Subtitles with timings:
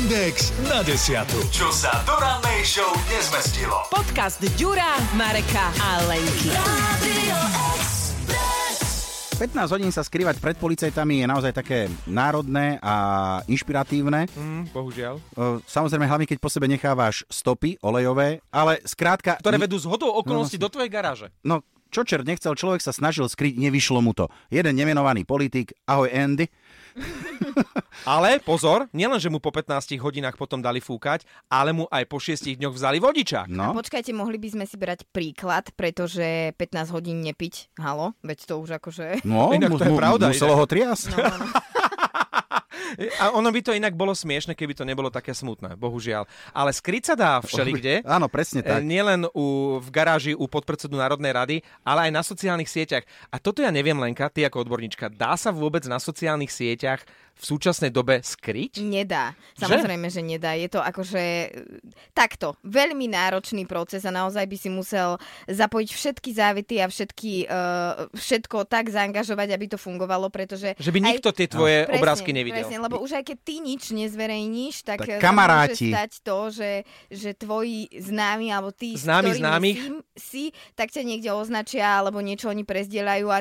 [0.00, 1.36] Index na desiatu.
[1.52, 3.84] Čo sa do rannej show nezmestilo.
[3.92, 6.48] Podcast Ďura, Mareka a Lenky.
[9.36, 12.94] 15 hodín sa skrývať pred policajtami je naozaj také národné a
[13.44, 14.24] inšpiratívne.
[14.32, 15.20] Mm, bohužiaľ.
[15.68, 19.36] Samozrejme, hlavne keď po sebe nechávaš stopy olejové, ale skrátka...
[19.36, 21.28] Ktoré vedú z hodou okolností No, do tvojej garáže.
[21.44, 24.30] No, čo čert nechcel, človek sa snažil skryť, nevyšlo mu to.
[24.48, 26.46] Jeden nemenovaný politik, ahoj Andy,
[28.08, 32.16] Ale pozor, nielen, že mu po 15 hodinách potom dali fúkať, ale mu aj po
[32.16, 33.46] 6 dňoch vzali vodičák.
[33.50, 38.54] no, Počkajte, mohli by sme si brať príklad, pretože 15 hodín nepiť, halo, veď to
[38.60, 39.26] už akože...
[39.28, 41.04] no Inak to je mu- pravda, muselo ho triasť.
[41.12, 41.46] No, no, no.
[43.18, 46.26] A ono by to inak bolo smiešne, keby to nebolo také smutné, bohužiaľ.
[46.54, 48.06] Ale skryť sa dá všelikde.
[48.06, 48.80] Áno, presne tak.
[48.80, 53.04] E, Nielen u, v garáži u podpredsedu Národnej rady, ale aj na sociálnych sieťach.
[53.30, 57.02] A toto ja neviem, Lenka, ty ako odborníčka, dá sa vôbec na sociálnych sieťach
[57.40, 58.84] v súčasnej dobe skryť?
[58.84, 59.32] Nedá.
[59.56, 60.52] Samozrejme, že nedá.
[60.52, 61.48] Je to akože e,
[62.12, 62.52] takto.
[62.60, 65.16] Veľmi náročný proces a naozaj by si musel
[65.48, 70.76] zapojiť všetky závity a všetky, uh, všetko tak zaangažovať, aby to fungovalo, pretože...
[70.76, 72.60] Že by nikto tie tvoje Presne, obrázky nevidel.
[72.60, 75.88] Presne, lebo už aj keď ty nič nezverejníš, tak, Tak eh, kamaráti.
[75.88, 76.72] môže stať to, že,
[77.08, 79.78] že tvoji známi alebo tí, Známi ktorými známych.
[79.80, 80.44] Si, si,
[80.76, 83.40] tak ťa niekde označia alebo niečo oni prezdielajú a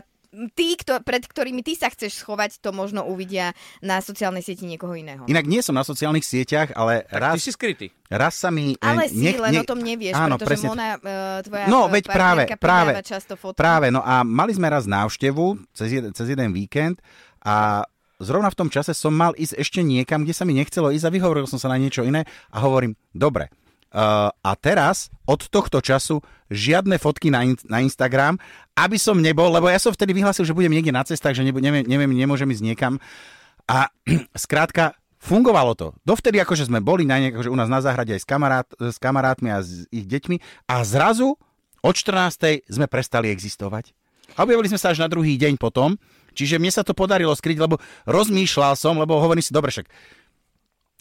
[0.52, 4.94] tí, kto, pred ktorými ty sa chceš schovať, to možno uvidia na sociálnej sieti niekoho
[4.94, 5.26] iného.
[5.26, 7.88] Inak nie som na sociálnych sieťach, ale Tak raz, ty si skrytý.
[8.08, 8.74] raz sa mi...
[8.74, 10.68] e, Ale si nech- len nech- o tom nevieš, Áno, pretože presne.
[10.70, 11.00] Mona, uh,
[11.42, 13.58] tvoja No, veď práve, práve, často fotky.
[13.58, 17.02] práve, no a mali sme raz návštevu cez jeden, cez jeden víkend
[17.40, 17.86] a
[18.18, 21.14] zrovna v tom čase som mal ísť ešte niekam, kde sa mi nechcelo ísť a
[21.14, 23.48] vyhovoril som sa na niečo iné a hovorím, dobre,
[23.94, 28.42] uh, a teraz od tohto času žiadne fotky na, in- na Instagram,
[28.74, 31.62] aby som nebol, lebo ja som vtedy vyhlásil, že budem niekde na cestách, že nebu-
[31.62, 32.94] neviem, neviem, nemôžem ísť niekam
[33.70, 33.94] a
[34.46, 35.88] skrátka fungovalo to.
[36.08, 38.98] Dovtedy akože sme boli na nejak, akože u nás na záhrade aj s, kamarát, s
[38.98, 41.36] kamarátmi a s ich deťmi a zrazu
[41.84, 42.66] od 14.
[42.68, 43.92] sme prestali existovať.
[44.38, 45.98] A objavili sme sa až na druhý deň potom,
[46.38, 49.90] čiže mne sa to podarilo skryť, lebo rozmýšľal som, lebo hovorím si, dobre však,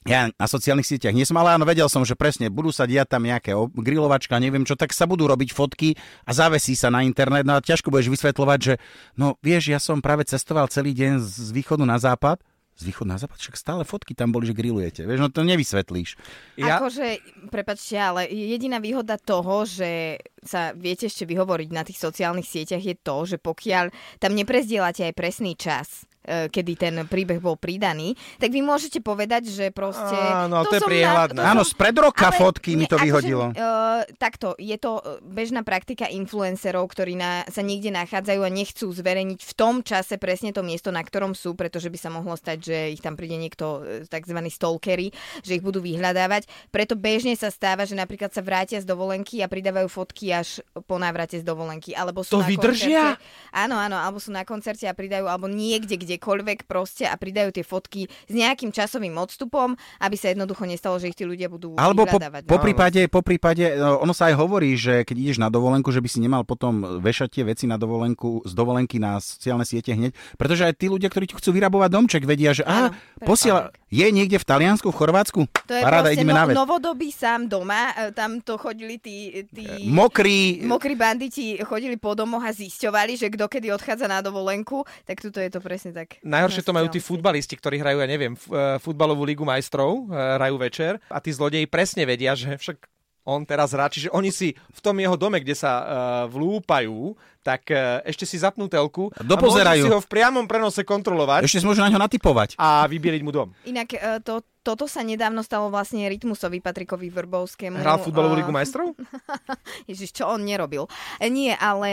[0.06, 3.18] ja na sociálnych sieťach nie som, ale áno, vedel som, že presne budú sa diať
[3.18, 7.42] tam nejaké grilovačka, neviem čo, tak sa budú robiť fotky a zavesí sa na internet.
[7.42, 8.74] No a ťažko budeš vysvetľovať, že
[9.18, 12.38] no vieš, ja som práve cestoval celý deň z východu na západ,
[12.78, 15.02] z východu na západ, však stále fotky tam boli, že grillujete.
[15.02, 16.14] Vieš, no to nevysvetlíš.
[16.62, 17.18] Ja, Akože,
[17.50, 22.94] prepačte, ale jediná výhoda toho, že sa viete ešte vyhovoriť na tých sociálnych sieťach je
[22.94, 23.90] to, že pokiaľ
[24.22, 29.72] tam neprezdielate aj presný čas, kedy ten príbeh bol pridaný, tak vy môžete povedať, že
[29.72, 30.12] proste...
[30.12, 31.40] Áno, ale to je priehľadné.
[31.40, 33.44] Áno, z pred roka fotky mi to akože, vyhodilo.
[33.56, 38.86] Uh, takto, je to uh, bežná praktika influencerov, ktorí na, sa niekde nachádzajú a nechcú
[38.92, 42.58] zverejniť v tom čase presne to miesto, na ktorom sú, pretože by sa mohlo stať,
[42.60, 44.38] že ich tam príde niekto, e, tzv.
[44.52, 46.46] stalkery, že ich budú vyhľadávať.
[46.68, 51.00] Preto bežne sa stáva, že napríklad sa vrátia z dovolenky a pridávajú fotky až po
[51.00, 51.96] návrate z dovolenky.
[51.96, 53.16] Alebo sú To na vydržia?
[53.16, 57.54] Koncerte, áno, áno, alebo sú na koncerte a pridajú, alebo niekde, kdekoľvek proste a pridajú
[57.54, 61.78] tie fotky s nejakým časovým odstupom, aby sa jednoducho nestalo, že ich tí ľudia budú
[61.78, 62.42] Alebo po, vyhľadávať.
[62.50, 62.62] po no.
[62.66, 66.08] prípade, po prípade, no, ono sa aj hovorí, že keď ideš na dovolenku, že by
[66.10, 70.66] si nemal potom vešať tie veci na dovolenku, z dovolenky na sociálne siete hneď, pretože
[70.66, 74.36] aj tí ľudia, ktorí ti chcú vyrabovať domček, vedia, že Áno, á, posiela, je niekde
[74.36, 75.40] v Taliansku, v Chorvátsku?
[75.46, 76.54] To je Paráda, ideme no, na vec.
[76.58, 82.42] novodobý sám doma, e, tam to chodili tí, tí Mokrý, mokrí banditi, chodili po domoch
[82.42, 86.22] a zisťovali, že kto kedy odchádza na dovolenku, tak tuto je to presne tak.
[86.22, 90.14] Najhoršie to majú tí futbalisti, ktorí hrajú, ja neviem, f- e, futbalovú ligu majstrov, e,
[90.14, 92.86] hrajú večer a tí zlodeji presne vedia, že však
[93.28, 95.84] on teraz hrá, čiže oni si v tom jeho dome, kde sa uh,
[96.32, 97.12] vlúpajú,
[97.48, 99.80] tak uh, ešte si zapnú telku Dopozerajú.
[99.80, 102.60] a môžu si ho v priamom prenose kontrolovať ešte si môžu na ňo natypovať.
[102.60, 103.48] a vybieliť mu dom.
[103.64, 107.80] Inak e, to, toto sa nedávno stalo vlastne Rytmusovi Patrikovi Vrbovskému.
[107.80, 108.92] Hral futbalovú e, ligu majstrov?
[109.90, 110.84] Ježiš, čo on nerobil.
[111.16, 111.88] E, Nie, ale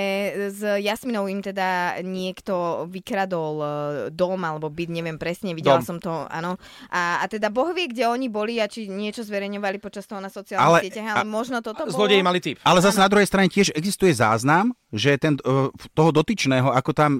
[0.49, 3.67] s Jasminou im teda niekto vykradol e,
[4.11, 5.87] dom alebo byt, neviem presne, videla Dom.
[5.87, 6.59] som to, áno.
[6.89, 10.27] A, a teda Boh vie, kde oni boli a či niečo zverejňovali počas toho na
[10.27, 11.95] sociálnych Ale- sieťach, ale a- možno toto bolo...
[11.95, 12.59] Zlodeji mali typ.
[12.61, 17.11] Ale zase na druhej strane tiež existuje záznam, že ten, uh, toho dotyčného, ako tam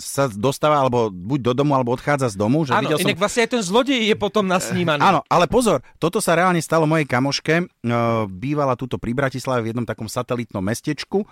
[0.00, 2.64] sa dostáva, alebo buď do domu, alebo odchádza z domu.
[2.64, 3.08] Že Áno, videl som...
[3.12, 5.04] inak vlastne aj ten zlodej je potom nasnímaný.
[5.04, 7.54] Áno, ale pozor, toto sa reálne stalo mojej kamoške.
[7.84, 11.28] Uh, bývala túto pri Bratislave v jednom takom satelitnom mestečku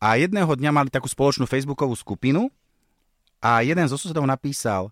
[0.00, 2.48] a jedného dňa mali takú spoločnú facebookovú skupinu
[3.44, 4.88] a jeden zo susedov napísal,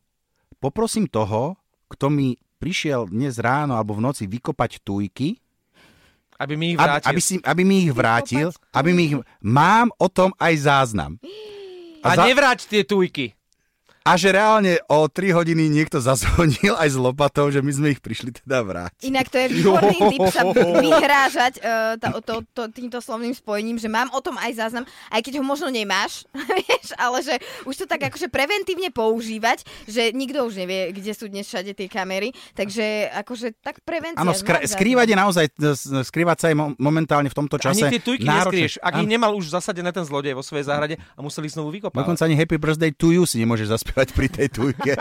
[0.60, 1.56] poprosím toho,
[1.88, 5.40] kto mi prišiel dnes ráno alebo v noci vykopať tujky,
[6.38, 7.08] Aby mi ich aby, vrátil.
[7.10, 9.14] aby, si, aby mi ich vrátil, aby mi ich...
[9.42, 11.18] Mám o tom aj záznam.
[11.98, 13.37] A, za- nevráť tie tujky.
[14.08, 18.00] A že reálne o 3 hodiny niekto zazvonil aj s lopatou, že my sme ich
[18.00, 19.04] prišli teda vrátiť.
[19.04, 20.48] Inak to je výborný typ sa
[20.80, 25.20] vyhrážať uh, to, to, to, týmto slovným spojením, že mám o tom aj záznam, aj
[25.20, 26.24] keď ho možno nemáš,
[26.64, 27.36] vieš, ale že
[27.68, 31.88] už to tak akože preventívne používať, že nikto už nevie, kde sú dnes všade tie
[31.92, 34.24] kamery, takže akože tak prevencia.
[34.24, 35.44] Áno, skr- skrývať je naozaj,
[36.08, 39.52] skrývať sa je momentálne v tomto čase Ani tie tujky neskrieš, ak ich nemal už
[39.52, 42.08] zasadené ten zlodej vo svojej záhrade a museli znovu vykopávať.
[42.08, 44.94] Dokonca ani Happy Birthday to you si nemôžeš zaspievať pri tej tujke.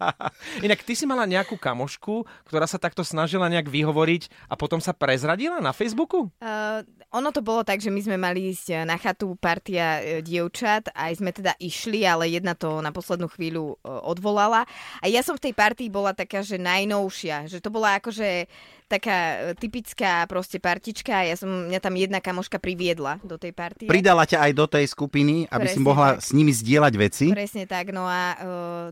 [0.66, 4.92] Inak ty si mala nejakú kamošku, ktorá sa takto snažila nejak vyhovoriť a potom sa
[4.92, 6.28] prezradila na Facebooku?
[6.42, 10.90] Uh, ono to bolo tak, že my sme mali ísť na chatu partia e, dievčat,
[10.90, 14.66] aj sme teda išli, ale jedna to na poslednú chvíľu uh, odvolala.
[14.98, 18.50] A ja som v tej partii bola taká, že najnovšia, že to bola akože
[18.94, 21.26] taká e, typická proste partička.
[21.26, 23.90] Ja som, mňa tam jedna kamoška priviedla do tej partie.
[23.90, 26.22] Pridala ťa aj do tej skupiny, aby Presne si mohla tak.
[26.22, 27.26] s nimi zdieľať veci.
[27.34, 28.36] Presne tak, no a uh,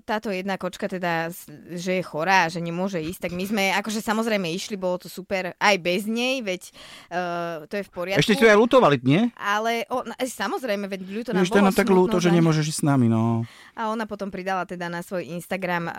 [0.02, 1.31] táto jedna kočka teda,
[1.70, 5.54] že je chorá, že nemôže ísť, tak my sme akože samozrejme išli, bolo to super
[5.60, 6.62] aj bez nej, veď
[7.12, 8.22] uh, to je v poriadku.
[8.25, 9.28] Ešte tu aj lutovali, nie?
[9.37, 12.87] Ale o, no, samozrejme, veď ľúto nám Ešte nám tak ľúto, že nemôžeš ísť s
[12.88, 13.44] nami, no.
[13.76, 15.94] A ona potom pridala teda na svoj Instagram uh,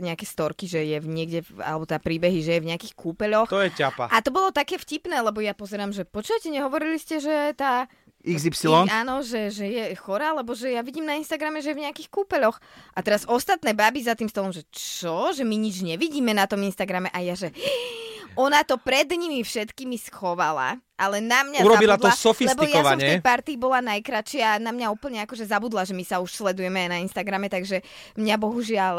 [0.00, 3.48] nejaké storky, že je v niekde, alebo tá príbehy, že je v nejakých kúp kúpeľoch.
[3.52, 4.04] To je ťapa.
[4.08, 7.84] A to bolo také vtipné, lebo ja pozerám, že počujete, nehovorili ste, že tá
[8.24, 8.88] XY?
[8.88, 11.84] I, áno, že, že je chorá, lebo že ja vidím na Instagrame, že je v
[11.86, 12.58] nejakých kúpeľoch.
[12.96, 15.30] A teraz ostatné baby za tým stolom, že čo?
[15.30, 17.12] Že my nič nevidíme na tom Instagrame.
[17.14, 17.54] A ja, že
[18.34, 22.66] ona to pred nimi všetkými schovala ale na mňa Urobila zabudla, to sofistikovane.
[22.66, 25.94] Lebo ja som v tej partii bola najkračšia a na mňa úplne akože zabudla, že
[25.94, 27.86] my sa už sledujeme na Instagrame, takže
[28.18, 28.94] mňa bohužiaľ...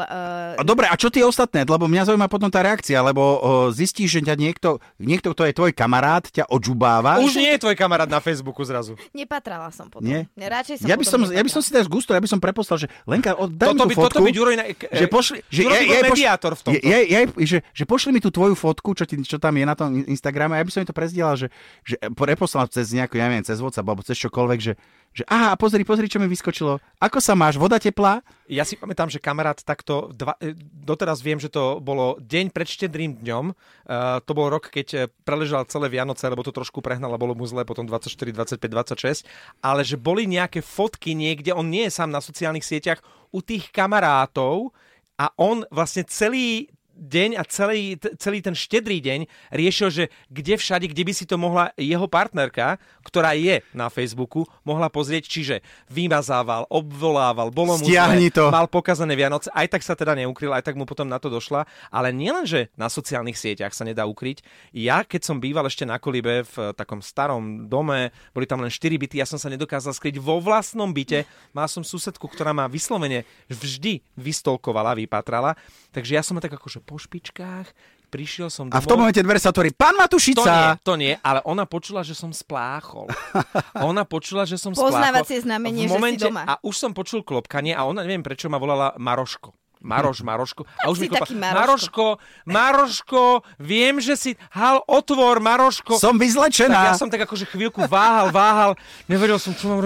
[0.56, 0.64] Uh...
[0.64, 1.68] Dobre, a čo tie ostatné?
[1.68, 3.38] Lebo mňa zaujíma potom tá reakcia, lebo uh,
[3.68, 7.20] zistíš, že ťa niekto, niekto, kto je tvoj kamarát, ťa odžubáva.
[7.20, 8.96] Už nie je tvoj kamarát na Facebooku zrazu.
[9.12, 10.08] Nepatrala som potom.
[10.08, 10.24] Nie?
[10.40, 12.80] Radšej som ja by som, ja by som si teraz gusto, ja by som preposlal,
[12.80, 14.16] že Lenka, daj toto mi tú by, fotku.
[14.16, 16.80] Toto by Ďuro inak, že pošli, že Ďuro ja, ja, mediátor v tomto.
[16.80, 19.76] Ja, ja, že, že pošli mi tú tvoju fotku, čo, ti, čo tam je na
[19.76, 21.52] tom Instagrame, ja by som mi to prezdielal, že,
[21.90, 24.72] že preposlal cez nejakú, ja neviem, cez WhatsApp alebo cez čokoľvek, že,
[25.10, 26.78] že aha, pozri, pozri, čo mi vyskočilo.
[27.02, 27.58] Ako sa máš?
[27.58, 28.22] Voda teplá?
[28.46, 30.54] Ja si pamätám, že kamarát takto, dva, e,
[30.86, 33.44] doteraz viem, že to bolo deň pred štedrým dňom.
[33.50, 37.34] Uh, to bol rok, keď e, preležal celé Vianoce, lebo to trošku prehnal a bolo
[37.34, 39.26] mu zle, potom 24, 25, 26.
[39.66, 43.70] Ale že boli nejaké fotky niekde, on nie je sám na sociálnych sieťach, u tých
[43.70, 44.74] kamarátov,
[45.20, 49.24] a on vlastne celý deň a celý, celý ten štedrý deň
[49.56, 54.44] riešil, že kde všade, kde by si to mohla jeho partnerka, ktorá je na Facebooku,
[54.62, 55.56] mohla pozrieť, čiže
[55.88, 58.52] vymazával, obvolával, bolo mu zle, to.
[58.52, 61.64] mal pokazané Vianoce, aj tak sa teda neukryl, aj tak mu potom na to došla,
[61.88, 64.44] ale nielen, že na sociálnych sieťach sa nedá ukryť.
[64.76, 69.00] Ja, keď som býval ešte na Kolibe v takom starom dome, boli tam len 4
[69.00, 71.24] byty, ja som sa nedokázal skryť vo vlastnom byte.
[71.56, 75.56] Mal som susedku, ktorá ma vyslovene vždy vystolkovala, vypatrala,
[75.96, 77.70] takže ja som tak akože po špičkách,
[78.10, 78.74] prišiel som domov.
[78.74, 80.42] A v tom momente dvere sa otvorí, pán Matušica!
[80.42, 83.06] To nie, to nie, ale ona počula, že som spláchol.
[83.94, 84.90] Ona počula, že som spláchol.
[84.90, 86.42] Poznávacie znamenie, v momente, že si doma.
[86.50, 89.54] A už som počul klopkanie a ona, neviem prečo, ma volala Maroško.
[89.80, 90.68] Maroš, Maroško.
[90.84, 95.96] A už mi kopa, Maroško, Maroško, viem, že si, hal, otvor, Maroško.
[95.96, 96.76] Som vyzlečená.
[96.76, 98.76] Tak ja som tak akože chvíľku váhal, váhal,
[99.08, 99.80] nevedel som, čo mám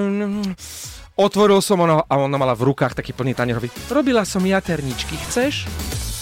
[1.15, 3.71] Otvoril som ono a ona mala v rukách taký plný tanierový.
[3.87, 5.71] Robila som jaterničky, chceš?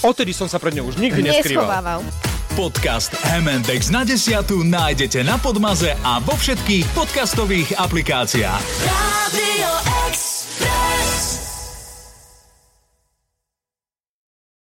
[0.02, 2.02] Odtedy som sa pred ňou už nikdy neskrýval.
[2.58, 8.62] Podcast M&X na desiatu nájdete na Podmaze a vo všetkých podcastových aplikáciách.
[8.84, 10.01] Radio